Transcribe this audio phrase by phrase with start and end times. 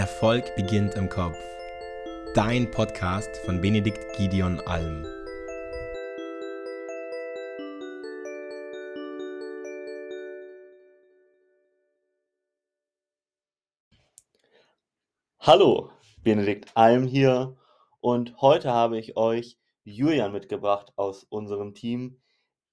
[0.00, 1.36] Erfolg beginnt im Kopf.
[2.34, 5.04] Dein Podcast von Benedikt Gideon Alm.
[15.38, 15.90] Hallo,
[16.22, 17.58] Benedikt Alm hier
[18.00, 22.22] und heute habe ich euch Julian mitgebracht aus unserem Team,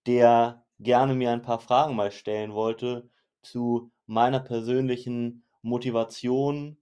[0.05, 3.09] der gerne mir ein paar Fragen mal stellen wollte
[3.41, 6.77] zu meiner persönlichen Motivation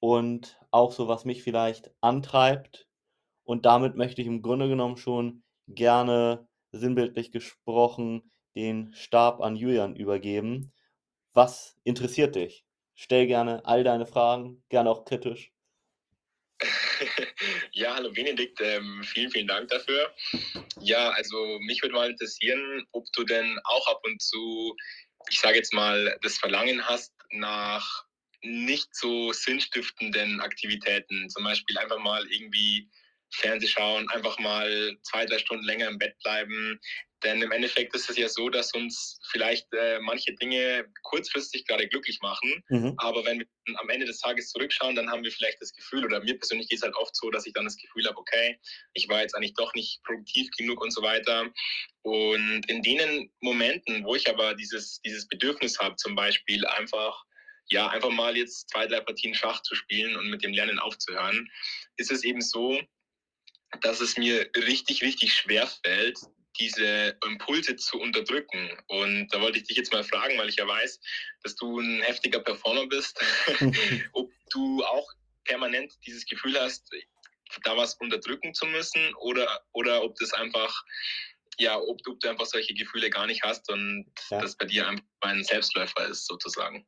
[0.00, 2.86] und auch so, was mich vielleicht antreibt.
[3.44, 9.96] Und damit möchte ich im Grunde genommen schon gerne sinnbildlich gesprochen den Stab an Julian
[9.96, 10.72] übergeben.
[11.32, 12.64] Was interessiert dich?
[12.94, 15.52] Stell gerne all deine Fragen, gerne auch kritisch.
[17.70, 20.12] Ja, hallo Benedikt, ähm, vielen, vielen Dank dafür.
[20.80, 24.74] Ja, also mich würde mal interessieren, ob du denn auch ab und zu,
[25.30, 28.07] ich sage jetzt mal, das Verlangen hast nach
[28.42, 31.28] nicht so sinnstiftenden Aktivitäten.
[31.28, 32.88] Zum Beispiel einfach mal irgendwie
[33.30, 36.80] Fernseh schauen, einfach mal zwei, drei Stunden länger im Bett bleiben.
[37.24, 41.88] Denn im Endeffekt ist es ja so, dass uns vielleicht äh, manche Dinge kurzfristig gerade
[41.88, 42.62] glücklich machen.
[42.68, 42.94] Mhm.
[42.98, 43.46] Aber wenn wir
[43.80, 46.78] am Ende des Tages zurückschauen, dann haben wir vielleicht das Gefühl, oder mir persönlich geht
[46.78, 48.58] es halt oft so, dass ich dann das Gefühl habe, okay,
[48.94, 51.50] ich war jetzt eigentlich doch nicht produktiv genug und so weiter.
[52.02, 57.24] Und in denen Momenten, wo ich aber dieses, dieses Bedürfnis habe, zum Beispiel einfach
[57.70, 61.48] ja, einfach mal jetzt zwei, drei Partien Schach zu spielen und mit dem Lernen aufzuhören,
[61.96, 62.80] ist es eben so,
[63.82, 66.18] dass es mir richtig, richtig schwer fällt,
[66.58, 68.70] diese Impulse zu unterdrücken.
[68.88, 71.00] Und da wollte ich dich jetzt mal fragen, weil ich ja weiß,
[71.42, 73.20] dass du ein heftiger Performer bist,
[74.12, 75.08] ob du auch
[75.44, 76.90] permanent dieses Gefühl hast,
[77.64, 80.82] da was unterdrücken zu müssen oder, oder ob das einfach,
[81.58, 84.40] ja, ob, ob du einfach solche Gefühle gar nicht hast und ja.
[84.40, 86.86] das bei dir einfach ein Selbstläufer ist, sozusagen.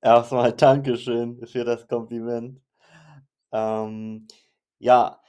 [0.00, 2.60] Erstmal Dankeschön für das Kompliment.
[3.52, 4.28] Ähm,
[4.78, 5.20] ja,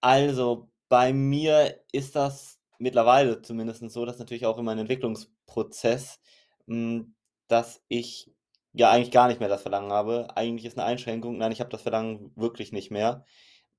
[0.00, 6.20] also bei mir ist das mittlerweile zumindest so, dass natürlich auch in meinem Entwicklungsprozess,
[6.68, 7.14] hm,
[7.48, 8.30] dass ich
[8.74, 10.36] ja eigentlich gar nicht mehr das Verlangen habe.
[10.36, 13.24] Eigentlich ist eine Einschränkung, nein, ich habe das Verlangen wirklich nicht mehr.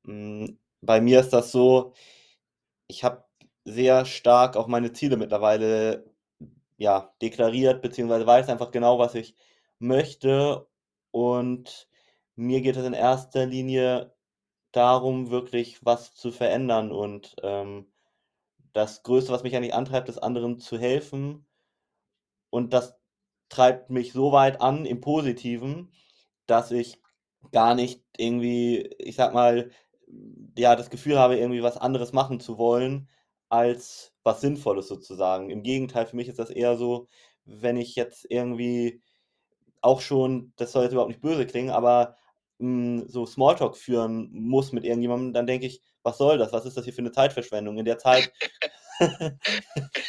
[0.06, 1.94] Hm, bei mir ist das so,
[2.88, 3.24] ich habe
[3.66, 6.06] sehr stark auch meine Ziele mittlerweile
[6.78, 9.36] ja, deklariert, beziehungsweise weiß einfach genau, was ich
[9.80, 10.68] möchte.
[11.12, 11.90] Und
[12.36, 14.14] mir geht es in erster Linie
[14.72, 16.92] darum, wirklich was zu verändern.
[16.92, 17.92] Und ähm,
[18.74, 21.46] das Größte, was mich eigentlich antreibt, ist anderen zu helfen.
[22.50, 22.96] Und das
[23.50, 25.92] treibt mich so weit an im Positiven,
[26.48, 27.02] dass ich
[27.52, 29.72] gar nicht irgendwie, ich sag mal,
[30.58, 33.10] ja, das Gefühl habe, irgendwie was anderes machen zu wollen,
[33.50, 35.50] als was Sinnvolles sozusagen.
[35.50, 37.08] Im Gegenteil, für mich ist das eher so,
[37.46, 39.02] wenn ich jetzt irgendwie
[39.84, 42.16] auch schon, das soll jetzt überhaupt nicht böse klingen, aber
[42.60, 46.52] mh, hm, so Smalltalk führen muss mit irgendjemandem, dann denke ich, was soll das?
[46.54, 47.78] Was ist das hier für eine Zeitverschwendung?
[47.78, 48.32] In der Zeit,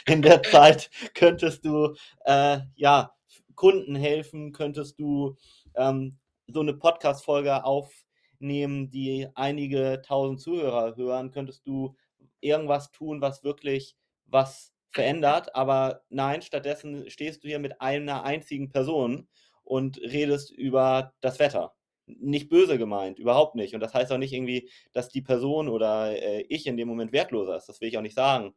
[0.06, 3.12] in der Zeit könntest du äh, ja
[3.54, 5.36] Kunden helfen, könntest du
[5.76, 11.96] ähm, so eine Podcast-Folge aufnehmen, die einige tausend Zuhörer hören, könntest du
[12.40, 13.96] irgendwas tun, was wirklich
[14.26, 19.28] was verändert, aber nein, stattdessen stehst du hier mit einer einzigen Person
[19.64, 21.74] und redest über das Wetter.
[22.06, 23.74] Nicht böse gemeint, überhaupt nicht.
[23.74, 27.12] Und das heißt auch nicht irgendwie, dass die Person oder äh, ich in dem Moment
[27.12, 27.68] wertloser ist.
[27.68, 28.54] Das will ich auch nicht sagen.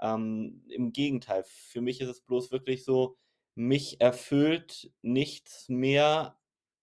[0.00, 3.16] Ähm, Im Gegenteil, für mich ist es bloß wirklich so,
[3.54, 6.38] mich erfüllt nichts mehr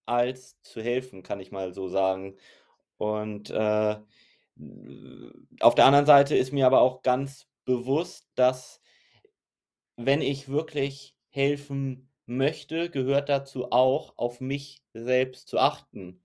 [0.06, 2.36] als zu helfen, kann ich mal so sagen.
[2.96, 3.96] Und äh,
[5.60, 8.80] auf der anderen Seite ist mir aber auch ganz bewusst, dass
[9.96, 16.22] wenn ich wirklich helfen möchte, gehört dazu auch, auf mich selbst zu achten.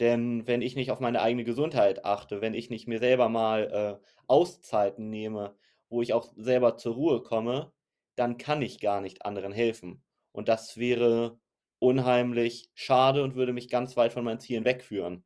[0.00, 4.00] Denn wenn ich nicht auf meine eigene Gesundheit achte, wenn ich nicht mir selber mal
[4.02, 5.56] äh, Auszeiten nehme,
[5.88, 7.72] wo ich auch selber zur Ruhe komme,
[8.16, 10.02] dann kann ich gar nicht anderen helfen.
[10.32, 11.38] Und das wäre
[11.78, 15.24] unheimlich schade und würde mich ganz weit von meinen Zielen wegführen.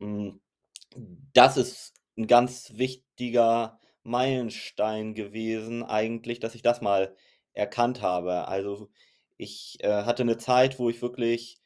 [0.00, 0.40] Hm,
[1.32, 7.14] das ist ein ganz wichtiger Meilenstein gewesen, eigentlich, dass ich das mal
[7.54, 8.48] erkannt habe.
[8.48, 8.90] Also
[9.42, 11.58] ich äh, hatte eine Zeit, wo ich wirklich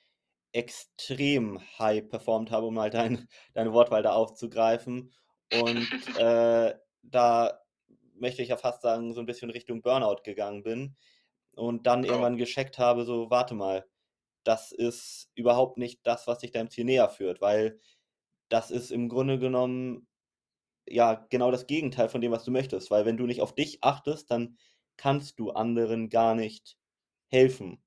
[0.53, 5.13] extrem high performt habe, um mal dein, deine Wortwahl da aufzugreifen.
[5.53, 5.89] Und
[6.19, 7.61] äh, da
[8.15, 10.97] möchte ich ja fast sagen, so ein bisschen Richtung Burnout gegangen bin.
[11.55, 12.09] Und dann oh.
[12.09, 13.87] irgendwann gescheckt habe, so, warte mal,
[14.45, 17.81] das ist überhaupt nicht das, was dich deinem Ziel näher führt, weil
[18.49, 20.07] das ist im Grunde genommen
[20.89, 22.91] ja genau das Gegenteil von dem, was du möchtest.
[22.91, 24.57] Weil wenn du nicht auf dich achtest, dann
[24.97, 26.77] kannst du anderen gar nicht
[27.29, 27.83] helfen.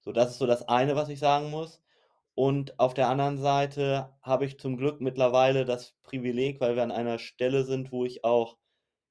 [0.00, 1.82] So, das ist so das eine, was ich sagen muss.
[2.34, 6.90] Und auf der anderen Seite habe ich zum Glück mittlerweile das Privileg, weil wir an
[6.90, 8.56] einer Stelle sind, wo ich auch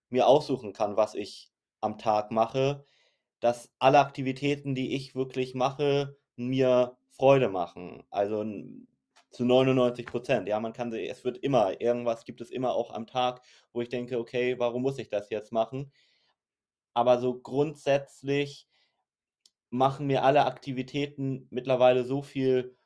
[0.09, 2.85] mir aussuchen kann, was ich am Tag mache,
[3.39, 8.03] dass alle Aktivitäten, die ich wirklich mache, mir Freude machen.
[8.09, 8.43] Also
[9.31, 10.47] zu 99 Prozent.
[10.47, 13.41] Ja, man kann, es wird immer, irgendwas gibt es immer auch am Tag,
[13.73, 15.91] wo ich denke, okay, warum muss ich das jetzt machen?
[16.93, 18.67] Aber so grundsätzlich
[19.71, 22.77] machen mir alle Aktivitäten mittlerweile so viel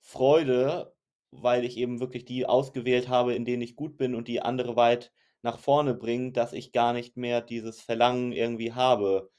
[0.00, 0.94] Freude,
[1.30, 4.76] weil ich eben wirklich die ausgewählt habe, in denen ich gut bin und die andere
[4.76, 9.30] weit nach vorne bringen, dass ich gar nicht mehr dieses Verlangen irgendwie habe.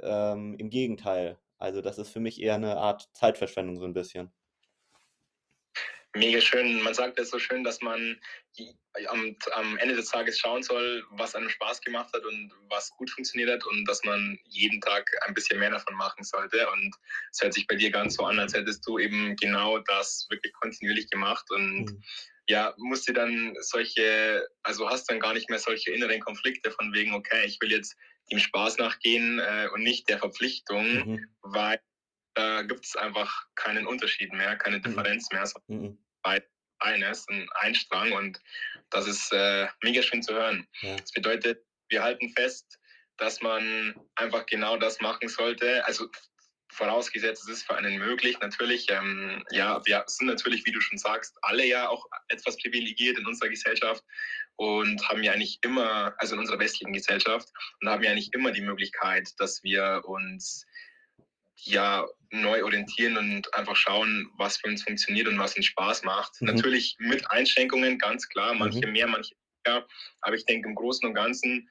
[0.00, 1.38] Ähm, Im Gegenteil.
[1.58, 4.32] Also das ist für mich eher eine Art Zeitverschwendung so ein bisschen.
[6.16, 6.82] Mega schön.
[6.82, 8.18] Man sagt es so schön, dass man
[9.08, 13.10] am, am, Ende des Tages schauen soll, was einem Spaß gemacht hat und was gut
[13.10, 16.68] funktioniert hat und dass man jeden Tag ein bisschen mehr davon machen sollte.
[16.70, 16.94] Und
[17.30, 20.52] es hört sich bei dir ganz so an, als hättest du eben genau das wirklich
[20.54, 22.02] kontinuierlich gemacht und mhm.
[22.48, 26.92] ja, musst du dann solche, also hast dann gar nicht mehr solche inneren Konflikte von
[26.94, 27.94] wegen, okay, ich will jetzt
[28.30, 31.26] dem Spaß nachgehen äh, und nicht der Verpflichtung, mhm.
[31.42, 31.78] weil
[32.36, 34.82] da äh, gibt es einfach keinen Unterschied mehr, keine mhm.
[34.82, 35.44] Differenz mehr.
[36.26, 36.42] Mhm.
[36.78, 38.38] Eines, ein Einstrang und
[38.90, 40.66] das ist äh, mega schön zu hören.
[40.82, 40.96] Ja.
[40.96, 42.78] Das bedeutet, wir halten fest,
[43.16, 45.84] dass man einfach genau das machen sollte.
[45.86, 46.08] Also
[46.72, 48.38] vorausgesetzt, es ist für einen möglich.
[48.40, 53.18] Natürlich, ähm, ja, wir sind natürlich, wie du schon sagst, alle ja auch etwas privilegiert
[53.18, 54.04] in unserer Gesellschaft
[54.56, 57.48] und haben ja eigentlich immer, also in unserer westlichen Gesellschaft,
[57.80, 60.66] und haben ja eigentlich immer die Möglichkeit, dass wir uns
[61.62, 66.40] ja neu orientieren und einfach schauen, was für uns funktioniert und was uns Spaß macht.
[66.40, 66.48] Mhm.
[66.48, 68.92] Natürlich mit Einschränkungen, ganz klar, manche mhm.
[68.92, 69.34] mehr, manche
[69.66, 69.86] weniger.
[70.20, 71.68] Aber ich denke, im Großen und Ganzen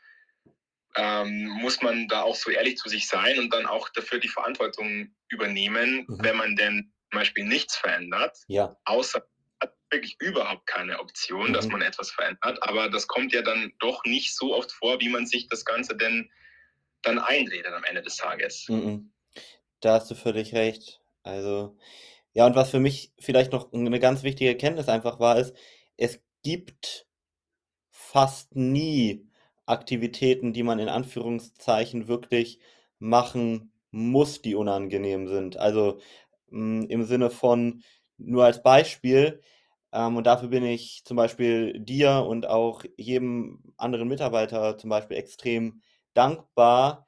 [0.95, 4.29] ähm, muss man da auch so ehrlich zu sich sein und dann auch dafür die
[4.29, 6.17] Verantwortung übernehmen, mhm.
[6.21, 8.75] wenn man denn zum Beispiel nichts verändert, ja.
[8.85, 9.25] außer
[9.61, 11.73] hat wirklich überhaupt keine Option, dass mhm.
[11.73, 12.61] man etwas verändert.
[12.61, 15.95] Aber das kommt ja dann doch nicht so oft vor, wie man sich das Ganze
[15.95, 16.29] denn
[17.01, 18.67] dann einredet am Ende des Tages.
[18.67, 19.11] Mhm.
[19.85, 21.01] Da hast du völlig recht.
[21.23, 21.77] Also,
[22.33, 25.55] ja, und was für mich vielleicht noch eine ganz wichtige Erkenntnis einfach war, ist,
[25.97, 27.07] es gibt
[27.91, 29.27] fast nie
[29.65, 32.59] Aktivitäten, die man in Anführungszeichen wirklich
[32.99, 35.57] machen muss, die unangenehm sind.
[35.57, 35.99] Also
[36.49, 37.83] hm, im Sinne von,
[38.17, 39.41] nur als Beispiel,
[39.93, 45.17] ähm, und dafür bin ich zum Beispiel dir und auch jedem anderen Mitarbeiter zum Beispiel
[45.17, 45.81] extrem
[46.13, 47.07] dankbar.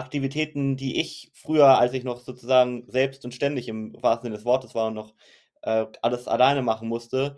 [0.00, 4.44] Aktivitäten, die ich früher, als ich noch sozusagen selbst und ständig im wahrsten Sinne des
[4.44, 5.14] Wortes war und noch
[5.62, 7.36] äh, alles alleine machen musste,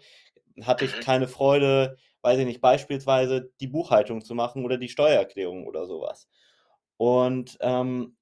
[0.62, 1.00] hatte ich mhm.
[1.00, 6.28] keine Freude, weiß ich nicht, beispielsweise die Buchhaltung zu machen oder die Steuererklärung oder sowas.
[6.96, 8.16] Und ähm,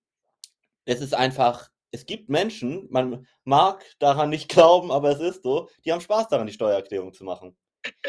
[0.87, 5.69] es ist einfach, es gibt Menschen, man mag daran nicht glauben, aber es ist so,
[5.85, 7.57] die haben Spaß daran, die Steuererklärung zu machen.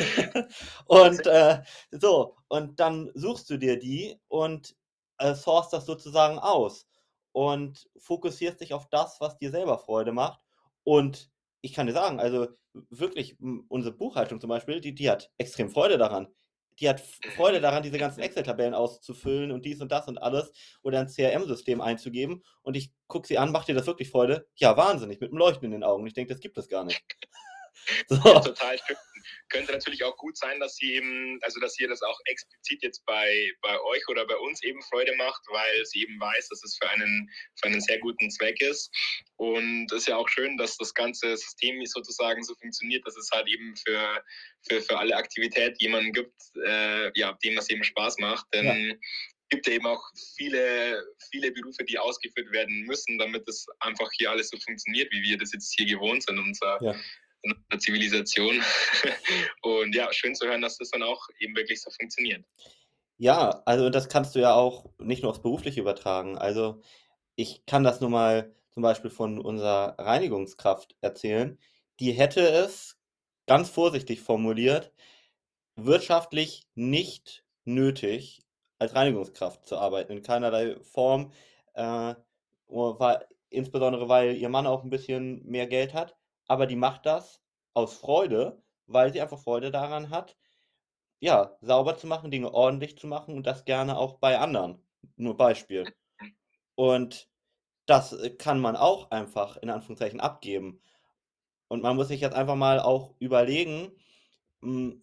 [0.86, 4.74] und äh, so, und dann suchst du dir die und
[5.18, 6.86] äh, source das sozusagen aus
[7.32, 10.40] und fokussierst dich auf das, was dir selber Freude macht.
[10.84, 11.30] Und
[11.60, 12.48] ich kann dir sagen, also
[12.90, 13.36] wirklich,
[13.68, 16.28] unsere Buchhaltung zum Beispiel, die, die hat extrem Freude daran.
[16.78, 17.00] Die hat
[17.36, 20.52] Freude daran, diese ganzen Excel-Tabellen auszufüllen und dies und das und alles
[20.82, 22.42] oder ein CRM-System einzugeben.
[22.62, 24.46] Und ich gucke sie an, macht dir das wirklich Freude?
[24.56, 26.06] Ja, wahnsinnig, mit einem Leuchten in den Augen.
[26.06, 27.02] Ich denke, das gibt es gar nicht.
[28.08, 28.16] So.
[28.16, 28.96] Ja, total schön.
[29.48, 33.04] Könnte natürlich auch gut sein, dass sie eben, also dass ihr das auch explizit jetzt
[33.06, 36.76] bei, bei euch oder bei uns eben Freude macht, weil sie eben weiß, dass es
[36.80, 37.30] für einen,
[37.60, 38.90] für einen sehr guten Zweck ist.
[39.36, 43.30] Und es ist ja auch schön, dass das ganze System sozusagen so funktioniert, dass es
[43.32, 44.22] halt eben für,
[44.68, 48.46] für, für alle Aktivität jemanden gibt, äh, ja, dem das eben Spaß macht.
[48.52, 48.94] Denn ja
[49.48, 50.02] gibt ja eben auch
[50.34, 55.22] viele, viele Berufe, die ausgeführt werden müssen, damit es einfach hier alles so funktioniert, wie
[55.22, 56.36] wir das jetzt hier gewohnt sind.
[56.36, 56.96] Unser, ja
[57.68, 58.62] einer Zivilisation.
[59.62, 62.44] Und ja, schön zu hören, dass das dann auch eben wirklich so funktioniert.
[63.18, 66.36] Ja, also das kannst du ja auch nicht nur aufs Berufliche übertragen.
[66.36, 66.82] Also
[67.34, 71.58] ich kann das nur mal zum Beispiel von unserer Reinigungskraft erzählen.
[72.00, 72.98] Die hätte es,
[73.46, 74.92] ganz vorsichtig formuliert,
[75.76, 78.42] wirtschaftlich nicht nötig,
[78.78, 81.32] als Reinigungskraft zu arbeiten, in keinerlei Form,
[81.74, 82.14] äh,
[82.68, 87.42] weil, insbesondere weil ihr Mann auch ein bisschen mehr Geld hat aber die macht das
[87.74, 90.36] aus Freude, weil sie einfach Freude daran hat,
[91.20, 94.82] ja, sauber zu machen, Dinge ordentlich zu machen und das gerne auch bei anderen.
[95.16, 95.84] Nur Beispiel.
[96.74, 97.28] Und
[97.86, 100.80] das äh, kann man auch einfach in Anführungszeichen abgeben.
[101.68, 103.92] Und man muss sich jetzt einfach mal auch überlegen,
[104.62, 105.02] hm,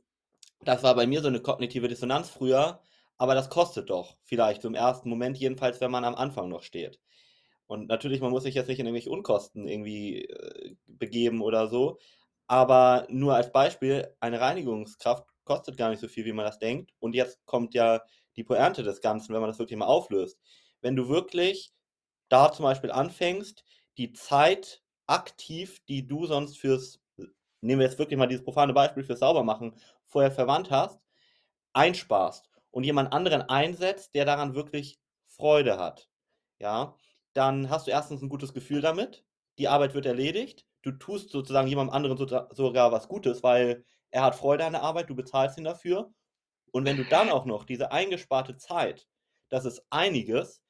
[0.61, 2.81] das war bei mir so eine kognitive Dissonanz früher,
[3.17, 6.63] aber das kostet doch vielleicht so im ersten Moment, jedenfalls wenn man am Anfang noch
[6.63, 6.99] steht.
[7.67, 11.97] Und natürlich, man muss sich jetzt nicht in irgendwelche Unkosten irgendwie äh, begeben oder so.
[12.47, 16.91] Aber nur als Beispiel, eine Reinigungskraft kostet gar nicht so viel, wie man das denkt.
[16.99, 18.01] Und jetzt kommt ja
[18.35, 20.39] die Pointe des Ganzen, wenn man das wirklich mal auflöst.
[20.81, 21.73] Wenn du wirklich
[22.29, 23.63] da zum Beispiel anfängst,
[23.97, 26.99] die Zeit aktiv, die du sonst fürs,
[27.61, 29.75] nehmen wir jetzt wirklich mal dieses profane Beispiel fürs Saubermachen,
[30.07, 30.99] vorher verwandt hast,
[31.73, 36.09] einsparst und jemand anderen einsetzt, der daran wirklich Freude hat,
[36.59, 36.95] ja,
[37.33, 39.23] dann hast du erstens ein gutes Gefühl damit,
[39.57, 44.35] die Arbeit wird erledigt, du tust sozusagen jemandem anderen sogar was Gutes, weil er hat
[44.35, 46.13] Freude an der Arbeit, du bezahlst ihn dafür.
[46.71, 49.07] Und wenn du dann auch noch diese eingesparte Zeit,
[49.49, 50.61] das ist einiges,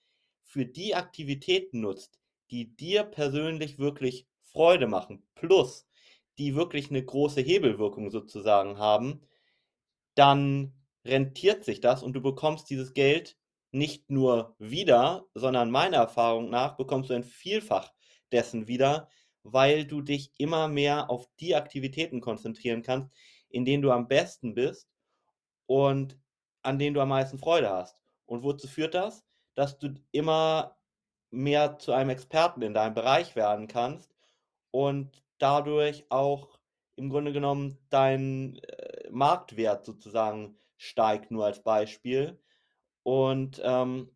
[0.43, 2.19] für die Aktivitäten nutzt,
[2.51, 5.87] die dir persönlich wirklich Freude machen, plus
[6.37, 9.21] die wirklich eine große Hebelwirkung sozusagen haben,
[10.15, 10.73] dann
[11.05, 13.37] rentiert sich das und du bekommst dieses Geld
[13.73, 17.91] nicht nur wieder, sondern meiner Erfahrung nach bekommst du ein Vielfach
[18.31, 19.09] dessen wieder,
[19.43, 23.11] weil du dich immer mehr auf die Aktivitäten konzentrieren kannst,
[23.49, 24.89] in denen du am besten bist
[25.65, 26.17] und
[26.61, 27.97] an denen du am meisten Freude hast.
[28.25, 29.23] Und wozu führt das?
[29.55, 30.77] Dass du immer
[31.29, 34.13] mehr zu einem Experten in deinem Bereich werden kannst
[34.71, 36.59] und dadurch auch
[36.95, 42.39] im Grunde genommen dein äh, Marktwert sozusagen steigt, nur als Beispiel.
[43.03, 44.09] Und ähm,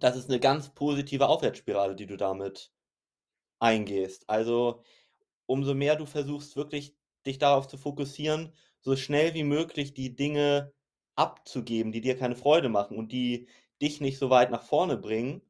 [0.00, 2.72] das ist eine ganz positive Aufwärtsspirale, die du damit
[3.60, 4.28] eingehst.
[4.30, 4.82] Also
[5.46, 10.72] umso mehr du versuchst, wirklich dich darauf zu fokussieren, so schnell wie möglich die Dinge
[11.16, 13.48] abzugeben, die dir keine Freude machen und die
[13.82, 15.42] dich nicht so weit nach vorne bringen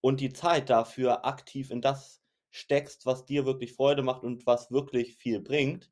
[0.00, 4.70] und die Zeit dafür aktiv in das steckst, was dir wirklich Freude macht und was
[4.70, 5.90] wirklich viel bringt,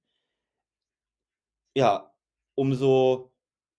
[1.74, 2.12] ja,
[2.54, 3.33] umso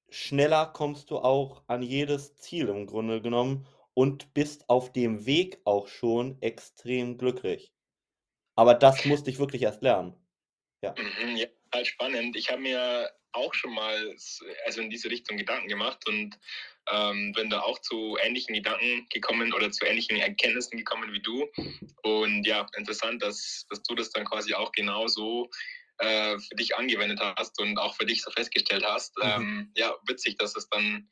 [0.09, 5.59] schneller kommst du auch an jedes Ziel im Grunde genommen und bist auf dem Weg
[5.65, 7.73] auch schon extrem glücklich.
[8.55, 10.15] Aber das musste ich wirklich erst lernen.
[10.81, 12.35] Ja, mhm, ja halt spannend.
[12.35, 14.15] Ich habe mir auch schon mal
[14.65, 16.37] also in diese Richtung Gedanken gemacht und
[16.91, 21.47] ähm, bin da auch zu ähnlichen Gedanken gekommen oder zu ähnlichen Erkenntnissen gekommen wie du.
[22.03, 25.49] Und ja, interessant, dass, dass du das dann quasi auch genauso
[25.99, 29.15] äh, für dich angewendet hast und auch für dich so festgestellt hast.
[29.17, 29.23] Mhm.
[29.23, 31.07] Ähm, ja, witzig, dass es dann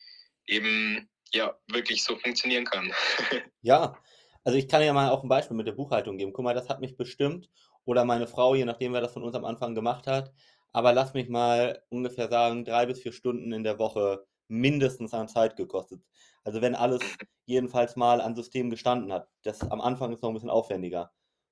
[0.47, 2.91] eben ja wirklich so funktionieren kann.
[3.61, 3.97] ja,
[4.43, 6.33] also ich kann ja mal auch ein Beispiel mit der Buchhaltung geben.
[6.33, 7.49] Guck mal, das hat mich bestimmt
[7.85, 10.33] oder meine Frau, je nachdem, wer das von uns am Anfang gemacht hat.
[10.71, 15.27] Aber lass mich mal ungefähr sagen, drei bis vier Stunden in der Woche mindestens an
[15.27, 16.01] Zeit gekostet.
[16.43, 16.99] Also wenn alles
[17.45, 19.29] jedenfalls mal an System gestanden hat.
[19.43, 21.11] Das am Anfang ist noch ein bisschen aufwendiger.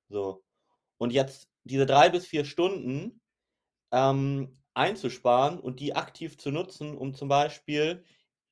[0.09, 0.43] So.
[0.97, 3.20] Und jetzt diese drei bis vier Stunden
[3.91, 8.03] ähm, einzusparen und die aktiv zu nutzen, um zum Beispiel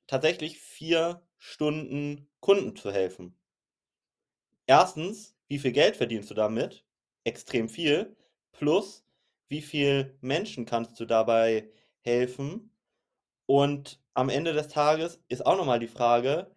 [0.06, 3.38] tatsächlich vier Stunden Kunden zu helfen.
[4.66, 6.84] Erstens, wie viel Geld verdienst du damit?
[7.24, 8.16] Extrem viel.
[8.52, 9.04] Plus,
[9.48, 11.70] wie viel Menschen kannst du dabei
[12.00, 12.72] helfen?
[13.46, 16.54] Und am Ende des Tages ist auch nochmal die Frage,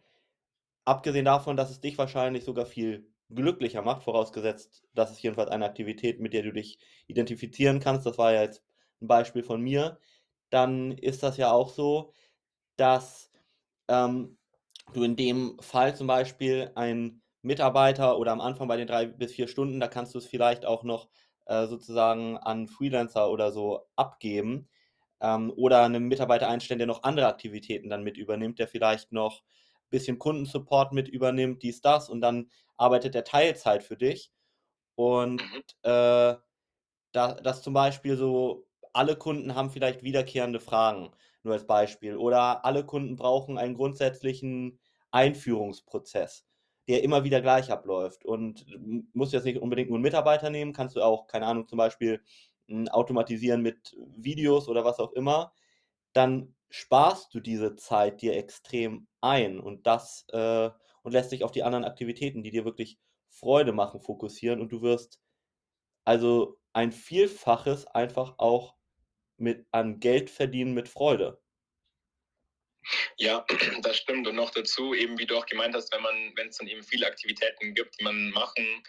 [0.86, 5.66] abgesehen davon, dass es dich wahrscheinlich sogar viel glücklicher macht, vorausgesetzt, dass es jedenfalls eine
[5.66, 8.63] Aktivität, mit der du dich identifizieren kannst, das war ja jetzt
[9.04, 10.00] ein Beispiel von mir,
[10.50, 12.14] dann ist das ja auch so,
[12.78, 13.32] dass
[13.88, 14.38] ähm,
[14.94, 19.34] du in dem Fall zum Beispiel ein Mitarbeiter oder am Anfang bei den drei bis
[19.34, 21.10] vier Stunden, da kannst du es vielleicht auch noch
[21.46, 24.70] äh, sozusagen an Freelancer oder so abgeben
[25.22, 29.42] ähm, oder einen Mitarbeiter einstellen, der noch andere Aktivitäten dann mit übernimmt, der vielleicht noch
[29.42, 34.32] ein bisschen Kundensupport mit übernimmt, dies, das und dann arbeitet der Teilzeit für dich
[34.96, 35.64] und mhm.
[35.84, 36.36] äh,
[37.12, 41.12] da, dass zum Beispiel so alle Kunden haben vielleicht wiederkehrende Fragen,
[41.44, 42.16] nur als Beispiel.
[42.16, 44.80] Oder alle Kunden brauchen einen grundsätzlichen
[45.12, 46.46] Einführungsprozess,
[46.88, 48.26] der immer wieder gleich abläuft.
[48.26, 48.66] Und
[49.14, 52.22] musst jetzt nicht unbedingt nur einen Mitarbeiter nehmen, kannst du auch, keine Ahnung, zum Beispiel
[52.68, 55.54] hm, automatisieren mit Videos oder was auch immer.
[56.14, 60.70] Dann sparst du diese Zeit dir extrem ein und das äh,
[61.04, 62.98] und lässt sich auf die anderen Aktivitäten, die dir wirklich
[63.30, 65.20] Freude machen, fokussieren und du wirst
[66.06, 68.76] also ein Vielfaches einfach auch
[69.44, 71.40] mit, an Geld verdienen mit Freude.
[73.18, 73.46] Ja,
[73.82, 74.28] das stimmt.
[74.28, 76.84] Und noch dazu, eben wie du auch gemeint hast, wenn man, wenn es dann eben
[76.84, 78.84] viele Aktivitäten gibt, die man machen,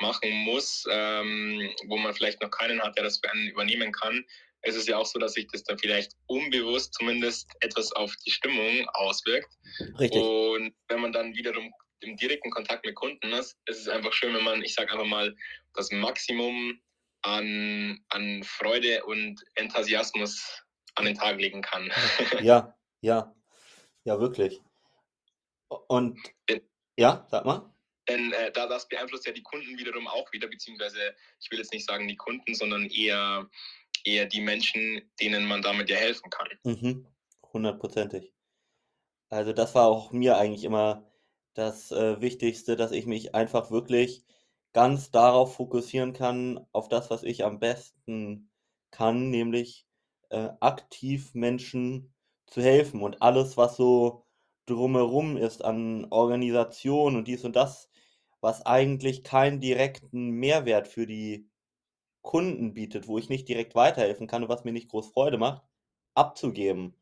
[0.00, 4.24] machen muss, ähm, wo man vielleicht noch keinen hat, der das für einen übernehmen kann,
[4.62, 8.30] ist es ja auch so, dass sich das dann vielleicht unbewusst zumindest etwas auf die
[8.30, 9.52] Stimmung auswirkt.
[9.98, 10.20] Richtig.
[10.20, 14.34] Und wenn man dann wiederum im direkten Kontakt mit Kunden ist, ist es einfach schön,
[14.34, 15.34] wenn man, ich sage einfach mal,
[15.74, 16.80] das Maximum
[17.28, 21.90] an, an Freude und Enthusiasmus an den Tag legen kann.
[22.42, 23.34] ja, ja,
[24.04, 24.60] ja, wirklich.
[25.86, 26.18] Und
[26.96, 27.72] ja, sag mal.
[28.08, 31.72] denn äh, da das beeinflusst ja die Kunden wiederum auch wieder, beziehungsweise ich will jetzt
[31.72, 33.48] nicht sagen die Kunden, sondern eher,
[34.04, 36.48] eher die Menschen, denen man damit ja helfen kann.
[36.64, 37.06] Mhm.
[37.52, 38.32] Hundertprozentig.
[39.30, 41.10] Also das war auch mir eigentlich immer
[41.54, 44.24] das äh, Wichtigste, dass ich mich einfach wirklich
[44.72, 48.50] ganz darauf fokussieren kann, auf das, was ich am besten
[48.90, 49.86] kann, nämlich
[50.30, 52.14] äh, aktiv Menschen
[52.46, 54.24] zu helfen und alles, was so
[54.66, 57.90] drumherum ist an Organisation und dies und das,
[58.40, 61.48] was eigentlich keinen direkten Mehrwert für die
[62.22, 65.62] Kunden bietet, wo ich nicht direkt weiterhelfen kann und was mir nicht groß Freude macht,
[66.14, 66.94] abzugeben.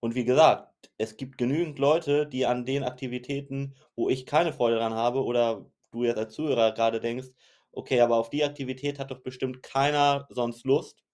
[0.00, 4.76] Und wie gesagt, es gibt genügend Leute, die an den Aktivitäten, wo ich keine Freude
[4.76, 7.28] dran habe oder du jetzt als Zuhörer gerade denkst,
[7.72, 11.04] okay, aber auf die Aktivität hat doch bestimmt keiner sonst Lust.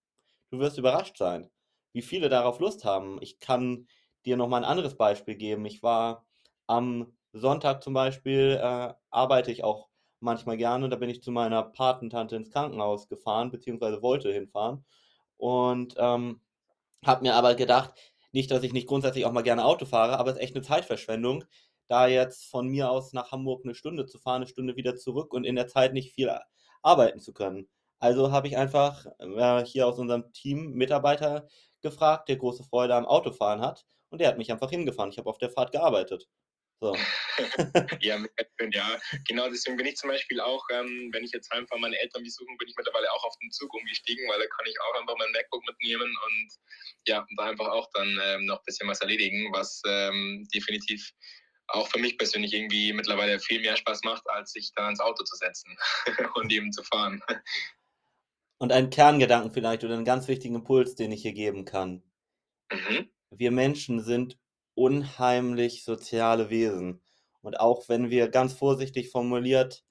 [0.50, 1.50] Du wirst überrascht sein,
[1.92, 3.18] wie viele darauf Lust haben.
[3.21, 3.88] Ich kann
[4.25, 5.64] dir noch mal ein anderes Beispiel geben.
[5.66, 6.26] Ich war
[6.66, 9.88] am Sonntag zum Beispiel, äh, arbeite ich auch
[10.21, 10.88] manchmal gerne.
[10.88, 14.85] Da bin ich zu meiner Patentante ins Krankenhaus gefahren, beziehungsweise wollte hinfahren.
[15.37, 16.40] Und ähm,
[17.04, 17.95] habe mir aber gedacht,
[18.33, 20.64] nicht, dass ich nicht grundsätzlich auch mal gerne Auto fahre, aber es ist echt eine
[20.64, 21.45] Zeitverschwendung,
[21.88, 25.33] da jetzt von mir aus nach Hamburg eine Stunde zu fahren, eine Stunde wieder zurück
[25.33, 26.31] und in der Zeit nicht viel
[26.83, 27.69] arbeiten zu können.
[27.99, 31.49] Also habe ich einfach äh, hier aus unserem Team Mitarbeiter
[31.83, 35.11] gefragt, der große Freude am Autofahren hat und der hat mich einfach hingefahren.
[35.11, 36.26] Ich habe auf der Fahrt gearbeitet.
[36.78, 36.95] So.
[38.02, 38.23] ja,
[38.71, 42.23] ja, genau deswegen bin ich zum Beispiel auch, ähm, wenn ich jetzt heimfahre, meine Eltern
[42.23, 45.16] besuchen, bin ich mittlerweile auch auf den Zug umgestiegen, weil da kann ich auch einfach
[45.19, 46.52] mein MacBook mitnehmen und
[47.07, 51.12] ja, da einfach auch dann ähm, noch ein bisschen was erledigen, was ähm, definitiv
[51.68, 55.25] auch für mich persönlich irgendwie mittlerweile viel mehr Spaß macht, als sich dann ins Auto
[55.25, 55.76] zu setzen
[56.35, 57.23] und eben zu fahren.
[58.58, 62.02] Und einen Kerngedanken vielleicht oder einen ganz wichtigen Impuls, den ich hier geben kann.
[62.73, 63.11] Mhm.
[63.30, 64.38] Wir Menschen sind
[64.75, 67.02] unheimlich soziale Wesen.
[67.42, 69.85] Und auch wenn wir ganz vorsichtig formuliert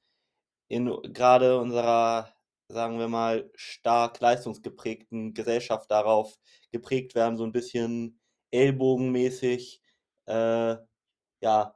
[0.67, 2.33] in gerade unserer,
[2.67, 6.37] sagen wir mal, stark leistungsgeprägten Gesellschaft darauf
[6.71, 8.19] geprägt werden, so ein bisschen
[8.51, 9.81] ellbogenmäßig,
[10.25, 10.75] äh,
[11.45, 11.75] ja,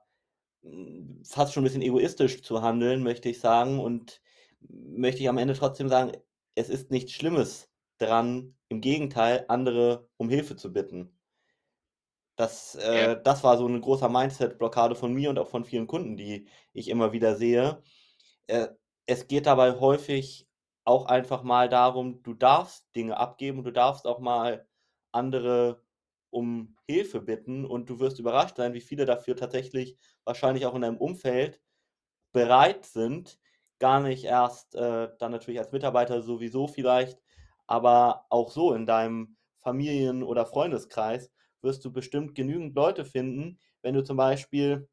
[1.23, 3.79] fast schon ein bisschen egoistisch zu handeln, möchte ich sagen.
[3.79, 4.21] Und
[4.67, 6.11] möchte ich am Ende trotzdem sagen,
[6.55, 11.15] es ist nichts Schlimmes dran, im Gegenteil, andere um Hilfe zu bitten.
[12.35, 13.15] Das, äh, ja.
[13.15, 16.87] das war so eine große Mindset-Blockade von mir und auch von vielen Kunden, die ich
[16.87, 17.83] immer wieder sehe.
[18.47, 18.69] Äh,
[19.05, 20.47] es geht dabei häufig
[20.83, 24.67] auch einfach mal darum, du darfst Dinge abgeben und du darfst auch mal
[25.11, 25.83] andere
[26.31, 30.81] um Hilfe bitten und du wirst überrascht sein, wie viele dafür tatsächlich wahrscheinlich auch in
[30.81, 31.61] deinem Umfeld
[32.31, 33.39] bereit sind,
[33.79, 37.19] gar nicht erst äh, dann natürlich als Mitarbeiter sowieso vielleicht,
[37.67, 43.95] aber auch so in deinem Familien- oder Freundeskreis wirst du bestimmt genügend Leute finden, wenn
[43.95, 44.87] du zum Beispiel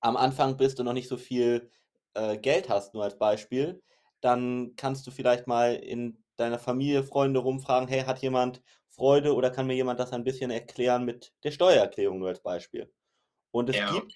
[0.00, 1.70] am Anfang bist und noch nicht so viel
[2.14, 3.82] äh, Geld hast, nur als Beispiel,
[4.20, 8.62] dann kannst du vielleicht mal in deiner Familie, Freunde rumfragen, hey, hat jemand
[8.94, 12.92] Freude oder kann mir jemand das ein bisschen erklären mit der Steuererklärung nur als Beispiel?
[13.50, 13.92] Und es ja.
[13.92, 14.14] gibt,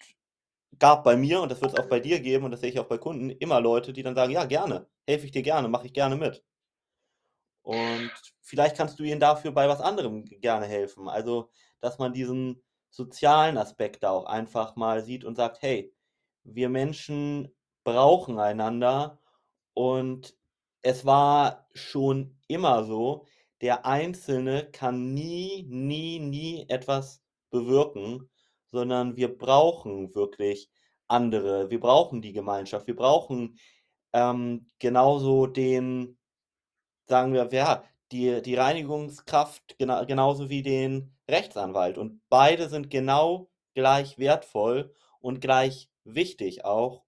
[0.78, 2.78] gab bei mir und das wird es auch bei dir geben und das sehe ich
[2.78, 5.86] auch bei Kunden, immer Leute, die dann sagen, ja, gerne, helfe ich dir gerne, mache
[5.86, 6.44] ich gerne mit.
[7.62, 8.10] Und
[8.40, 11.08] vielleicht kannst du ihnen dafür bei was anderem gerne helfen.
[11.08, 15.94] Also, dass man diesen sozialen Aspekt da auch einfach mal sieht und sagt, hey,
[16.44, 19.20] wir Menschen brauchen einander
[19.74, 20.36] und
[20.82, 23.26] es war schon immer so,
[23.60, 28.28] der Einzelne kann nie, nie, nie etwas bewirken,
[28.66, 30.70] sondern wir brauchen wirklich
[31.08, 33.58] andere, wir brauchen die Gemeinschaft, wir brauchen
[34.12, 36.18] ähm, genauso den,
[37.06, 41.98] sagen wir, ja, die, die Reinigungskraft gena genauso wie den Rechtsanwalt.
[41.98, 47.04] Und beide sind genau gleich wertvoll und gleich wichtig auch.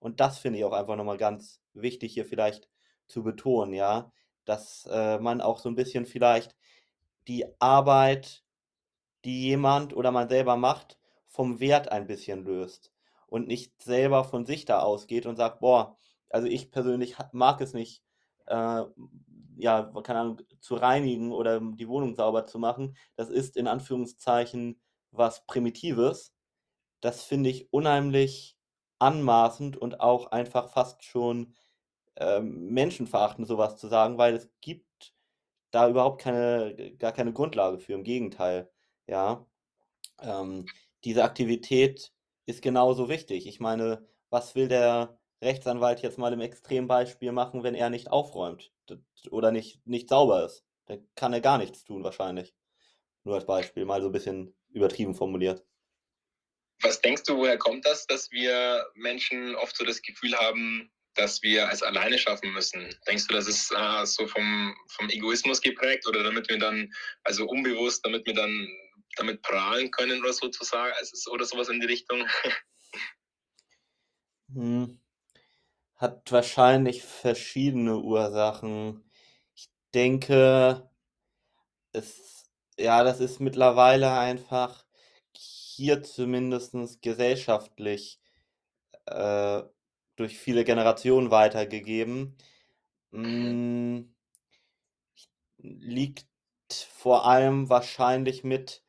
[0.00, 2.68] Und das finde ich auch einfach nochmal ganz wichtig hier vielleicht
[3.06, 4.12] zu betonen, ja,
[4.50, 6.56] dass äh, man auch so ein bisschen vielleicht
[7.28, 8.42] die Arbeit,
[9.24, 12.92] die jemand oder man selber macht, vom Wert ein bisschen löst
[13.28, 15.96] und nicht selber von sich da ausgeht und sagt, boah,
[16.30, 18.02] also ich persönlich mag es nicht,
[18.46, 18.82] äh,
[19.56, 24.80] ja, keine Ahnung, zu reinigen oder die Wohnung sauber zu machen, das ist in Anführungszeichen
[25.12, 26.34] was Primitives.
[27.00, 28.56] Das finde ich unheimlich
[28.98, 31.54] anmaßend und auch einfach fast schon
[32.20, 35.14] ähm, menschenverachtend, sowas zu sagen, weil es gibt
[35.70, 37.94] da überhaupt keine, gar keine Grundlage für.
[37.94, 38.70] Im Gegenteil,
[39.06, 39.46] ja.
[40.20, 40.66] Ähm,
[41.04, 42.12] diese Aktivität
[42.46, 43.46] ist genauso wichtig.
[43.46, 48.70] Ich meine, was will der Rechtsanwalt jetzt mal im Extrembeispiel machen, wenn er nicht aufräumt
[49.30, 50.64] oder nicht, nicht sauber ist?
[50.86, 52.54] Dann kann er gar nichts tun wahrscheinlich.
[53.24, 55.64] Nur als Beispiel, mal so ein bisschen übertrieben formuliert.
[56.82, 61.42] Was denkst du, woher kommt das, dass wir Menschen oft so das Gefühl haben, dass
[61.42, 62.88] wir es alleine schaffen müssen?
[63.06, 66.92] Denkst du, das ist äh, so vom, vom Egoismus geprägt oder damit wir dann,
[67.24, 68.68] also unbewusst, damit wir dann
[69.16, 70.94] damit prahlen können oder sozusagen,
[71.30, 72.26] oder sowas in die Richtung?
[74.52, 75.00] Hm.
[75.94, 79.08] Hat wahrscheinlich verschiedene Ursachen.
[79.54, 80.90] Ich denke,
[81.92, 84.84] es, ja, das ist mittlerweile einfach
[85.32, 88.20] hier zumindest gesellschaftlich
[89.06, 89.62] äh,
[90.20, 92.36] durch viele Generationen weitergegeben.
[93.12, 94.14] Hm,
[95.58, 96.26] liegt
[96.72, 98.82] vor allem wahrscheinlich mit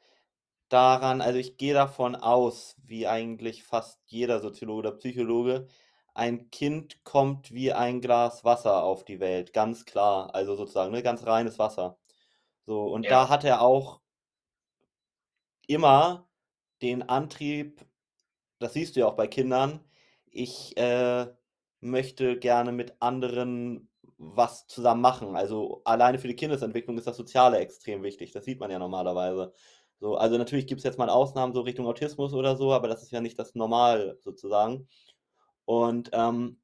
[0.69, 5.67] daran, also ich gehe davon aus, wie eigentlich fast jeder Soziologe oder Psychologe,
[6.13, 11.03] ein Kind kommt wie ein Glas Wasser auf die Welt, ganz klar, also sozusagen, ne,
[11.03, 11.99] ganz reines Wasser.
[12.65, 13.29] So, und da Ja.
[13.29, 14.01] hat er auch
[15.67, 16.29] immer
[16.81, 17.85] den Antrieb,
[18.59, 19.81] das siehst du ja auch bei Kindern,
[20.31, 21.27] ich äh,
[21.79, 25.35] möchte gerne mit anderen was zusammen machen.
[25.35, 28.31] Also alleine für die Kindesentwicklung ist das Soziale extrem wichtig.
[28.31, 29.53] Das sieht man ja normalerweise.
[29.99, 33.03] So, also natürlich gibt es jetzt mal Ausnahmen so Richtung Autismus oder so, aber das
[33.03, 34.87] ist ja nicht das Normal sozusagen.
[35.65, 36.59] Und ähm,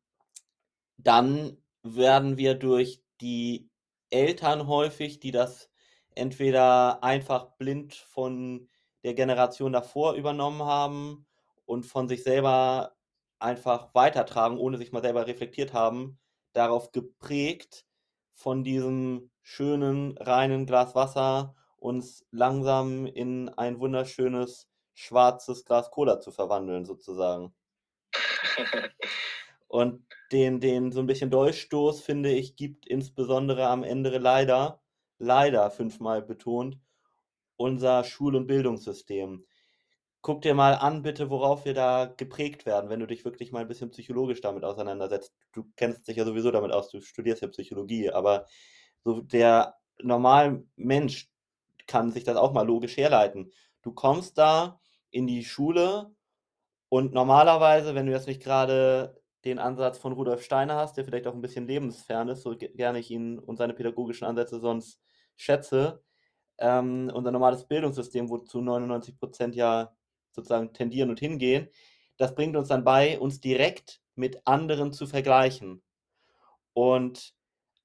[0.98, 3.70] dann werden wir durch die
[4.10, 5.70] Eltern häufig, die das
[6.16, 8.70] entweder einfach blind von
[9.04, 11.28] der Generation davor übernommen haben
[11.66, 12.97] und von sich selber
[13.40, 16.20] einfach weitertragen, ohne sich mal selber reflektiert haben,
[16.54, 17.86] darauf geprägt,
[18.34, 26.32] von diesem schönen, reinen Glas Wasser uns langsam in ein wunderschönes schwarzes Glas Cola zu
[26.32, 27.54] verwandeln, sozusagen.
[29.68, 34.82] Und den, den so ein bisschen Dolchstoß, finde ich, gibt insbesondere am Ende leider,
[35.20, 36.80] leider fünfmal betont,
[37.58, 39.46] unser Schul- und Bildungssystem.
[40.28, 43.62] Guck dir mal an, bitte, worauf wir da geprägt werden, wenn du dich wirklich mal
[43.62, 45.34] ein bisschen psychologisch damit auseinandersetzt.
[45.54, 48.46] Du kennst dich ja sowieso damit aus, du studierst ja Psychologie, aber
[49.06, 51.30] so der normale Mensch
[51.88, 53.54] kann sich das auch mal logisch herleiten.
[53.82, 56.14] Du kommst da in die Schule
[56.90, 61.28] und normalerweise, wenn du jetzt nicht gerade den Ansatz von Rudolf Steiner hast, der vielleicht
[61.28, 65.00] auch ein bisschen lebensfern ist, so gerne ich ihn und seine pädagogischen Ansätze sonst
[65.38, 66.04] schätze,
[66.58, 69.97] ähm, unser normales Bildungssystem, wozu 99 Prozent ja
[70.38, 71.68] sozusagen tendieren und hingehen,
[72.18, 75.84] das bringt uns dann bei, uns direkt mit anderen zu vergleichen.
[76.74, 77.34] Und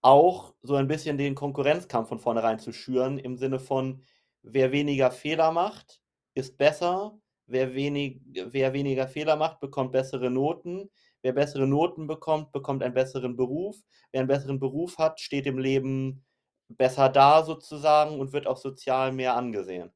[0.02, 4.02] auch so ein bisschen den Konkurrenzkampf von vornherein zu schüren, im Sinne von,
[4.42, 6.00] wer weniger Fehler macht,
[6.34, 10.90] ist besser, wer, wenig, wer weniger Fehler macht, bekommt bessere Noten,
[11.22, 13.76] wer bessere Noten bekommt, bekommt einen besseren Beruf,
[14.10, 16.24] wer einen besseren Beruf hat, steht im Leben
[16.68, 19.92] besser da sozusagen und wird auch sozial mehr angesehen.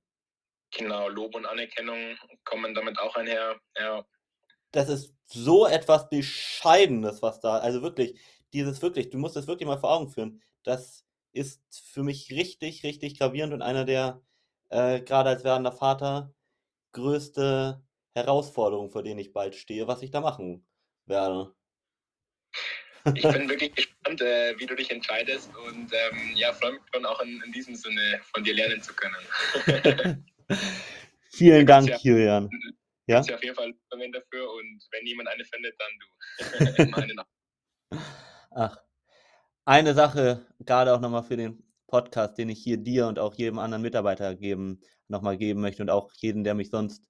[0.77, 3.59] Genau, Lob und Anerkennung kommen damit auch einher.
[3.79, 4.05] Ja.
[4.73, 8.21] Das ist so etwas Bescheidenes, was da, also wirklich,
[8.53, 10.43] dieses wirklich, du musst es wirklich mal vor Augen führen.
[10.65, 14.21] Das ist für mich richtig, richtig gravierend und einer der,
[14.69, 16.35] äh, gerade als werdender Vater,
[16.93, 17.83] größte
[18.15, 20.67] Herausforderungen, vor denen ich bald stehe, was ich da machen
[21.07, 21.55] werde.
[23.15, 27.07] Ich bin wirklich gespannt, äh, wie du dich entscheidest und ähm, ja, freue mich schon
[27.07, 30.25] auch in, in, diesem Sinne von dir lernen zu können.
[31.31, 32.51] Vielen Dank, ja, Kilian.
[33.07, 33.21] Ja?
[33.21, 37.25] Ich auf jeden Fall Lösungen dafür und wenn jemand eine findet, dann du.
[38.51, 38.79] Ach,
[39.65, 43.59] eine Sache, gerade auch nochmal für den Podcast, den ich hier dir und auch jedem
[43.59, 47.05] anderen Mitarbeiter geben, nochmal geben möchte und auch jeden, der mich sonst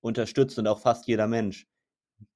[0.00, 1.66] unterstützt und auch fast jeder Mensch.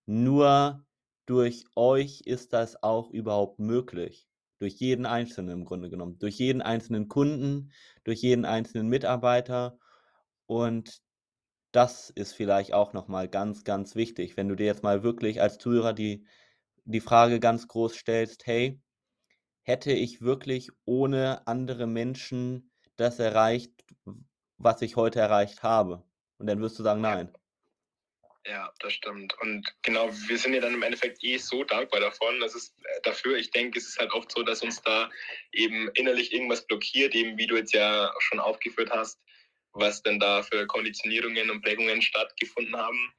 [0.04, 0.84] Nur
[1.26, 4.28] durch euch ist das auch überhaupt möglich.
[4.58, 6.18] Durch jeden Einzelnen im Grunde genommen.
[6.18, 7.72] Durch jeden einzelnen Kunden,
[8.04, 9.78] durch jeden einzelnen Mitarbeiter.
[10.46, 11.00] Und
[11.72, 15.58] das ist vielleicht auch nochmal ganz, ganz wichtig, wenn du dir jetzt mal wirklich als
[15.58, 16.26] Zuhörer die,
[16.84, 18.80] die Frage ganz groß stellst, hey,
[19.62, 23.72] hätte ich wirklich ohne andere Menschen das erreicht,
[24.56, 26.04] was ich heute erreicht habe?
[26.38, 27.36] Und dann wirst du sagen, nein.
[28.46, 29.34] Ja, das stimmt.
[29.40, 32.38] Und genau, wir sind ja dann im Endeffekt eh so dankbar davon.
[32.38, 35.10] Das ist dafür, ich denke, es ist halt oft so, dass uns da
[35.50, 39.20] eben innerlich irgendwas blockiert, eben wie du jetzt ja schon aufgeführt hast,
[39.78, 43.12] was denn da für Konditionierungen und Prägungen stattgefunden haben.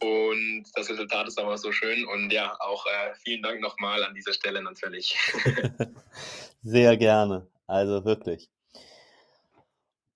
[0.00, 2.06] Und das Resultat ist aber so schön.
[2.06, 5.16] Und ja, auch äh, vielen Dank nochmal an dieser Stelle natürlich.
[6.62, 7.48] Sehr gerne.
[7.66, 8.50] Also wirklich.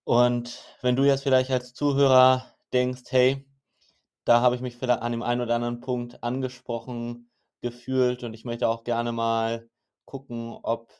[0.05, 3.44] Und wenn du jetzt vielleicht als Zuhörer denkst, hey,
[4.24, 7.31] da habe ich mich vielleicht an dem einen oder anderen Punkt angesprochen
[7.62, 9.68] gefühlt und ich möchte auch gerne mal
[10.05, 10.92] gucken, ob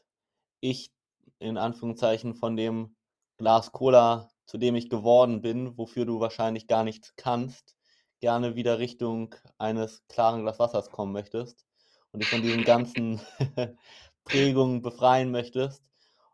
[0.61, 0.93] ich
[1.39, 2.97] in Anführungszeichen von dem
[3.37, 7.77] Glas Cola, zu dem ich geworden bin, wofür du wahrscheinlich gar nichts kannst,
[8.19, 11.65] gerne wieder Richtung eines klaren Glas Wassers kommen möchtest
[12.11, 13.21] und dich von diesen ganzen
[14.25, 15.85] Prägungen befreien möchtest,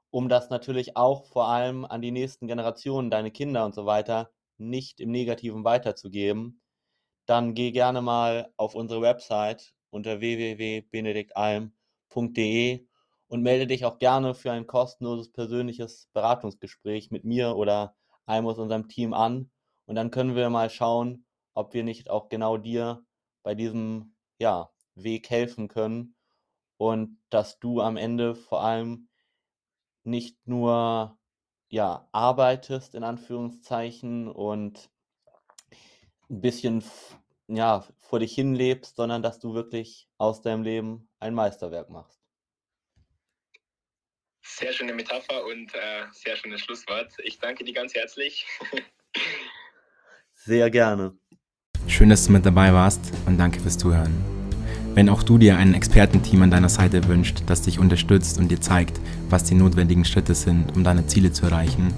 [0.09, 4.31] um das natürlich auch vor allem an die nächsten Generationen, deine Kinder und so weiter,
[4.57, 6.63] nicht im Negativen weiterzugeben,
[7.27, 12.87] dann geh gerne mal auf unsere Website unter www.benediktalm.de
[13.29, 17.95] und melde dich auch gerne für ein kostenloses persönliches Beratungsgespräch mit mir oder
[18.27, 19.51] einem aus unserem Team an.
[19.87, 23.05] Und dann können wir mal schauen, ob wir nicht auch genau dir
[23.43, 26.17] bei diesem ja, Weg helfen können
[26.77, 29.09] und dass du am Ende vor allem
[30.05, 31.19] nicht nur
[31.69, 34.91] ja, arbeitest in Anführungszeichen und
[36.31, 36.85] ein bisschen
[37.49, 42.26] ja, vor dich hin lebst, sondern dass du wirklich aus deinem Leben ein Meisterwerk machst.
[44.59, 47.13] Sehr schöne Metapher und äh, sehr schönes Schlusswort.
[47.23, 48.47] Ich danke dir ganz herzlich.
[50.33, 51.13] sehr gerne.
[51.87, 54.15] Schön, dass du mit dabei warst und danke fürs Zuhören.
[54.95, 58.59] Wenn auch du dir ein Expertenteam an deiner Seite wünscht, das dich unterstützt und dir
[58.59, 61.93] zeigt, was die notwendigen Schritte sind, um deine Ziele zu erreichen,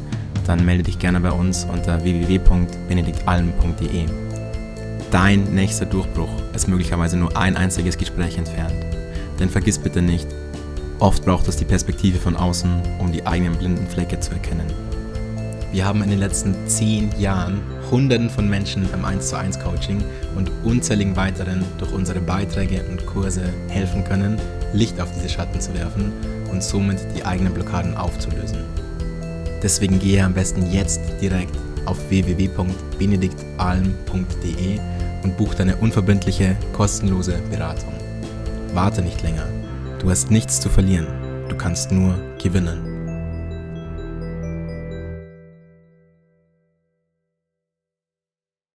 [0.45, 4.05] dann melde dich gerne bei uns unter www.benediktalm.de.
[5.13, 8.85] Dein nächster Durchbruch ist möglicherweise nur ein einziges Gespräch entfernt.
[9.39, 10.27] Denn vergiss bitte nicht,
[10.99, 14.67] oft braucht es die Perspektive von außen, um die eigenen blinden Flecke zu erkennen.
[15.71, 20.03] Wir haben in den letzten zehn Jahren Hunderten von Menschen im 1 zu 1 Coaching
[20.35, 24.39] und unzähligen weiteren durch unsere Beiträge und Kurse helfen können,
[24.73, 26.13] Licht auf diese Schatten zu werfen
[26.51, 28.65] und somit die eigenen Blockaden aufzulösen.
[29.63, 34.79] Deswegen gehe am besten jetzt direkt auf www.benediktalm.de
[35.25, 37.93] und buch deine unverbindliche, kostenlose Beratung.
[38.73, 39.58] Warte nicht länger.
[39.99, 41.09] Du hast nichts zu verlieren.
[41.49, 42.88] Du kannst nur gewinnen.